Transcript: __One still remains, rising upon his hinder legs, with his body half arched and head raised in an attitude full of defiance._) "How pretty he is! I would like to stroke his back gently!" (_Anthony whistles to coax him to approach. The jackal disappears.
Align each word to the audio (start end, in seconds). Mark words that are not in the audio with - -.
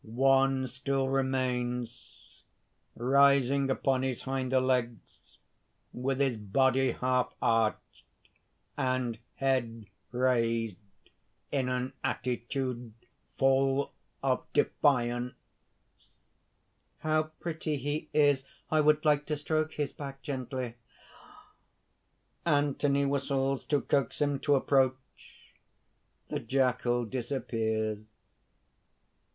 __One 0.15 0.67
still 0.67 1.09
remains, 1.09 2.09
rising 2.95 3.69
upon 3.69 4.01
his 4.01 4.23
hinder 4.23 4.59
legs, 4.59 5.37
with 5.93 6.19
his 6.19 6.37
body 6.37 6.93
half 6.93 7.31
arched 7.39 8.03
and 8.75 9.19
head 9.35 9.85
raised 10.11 10.77
in 11.51 11.69
an 11.69 11.93
attitude 12.03 12.93
full 13.37 13.93
of 14.23 14.43
defiance._) 14.53 15.35
"How 17.01 17.23
pretty 17.39 17.77
he 17.77 18.09
is! 18.11 18.43
I 18.71 18.81
would 18.81 19.05
like 19.05 19.27
to 19.27 19.37
stroke 19.37 19.73
his 19.73 19.93
back 19.93 20.23
gently!" 20.23 20.77
(_Anthony 22.43 23.07
whistles 23.07 23.63
to 23.65 23.81
coax 23.81 24.19
him 24.19 24.39
to 24.39 24.55
approach. 24.55 24.95
The 26.29 26.39
jackal 26.39 27.05
disappears. 27.05 28.03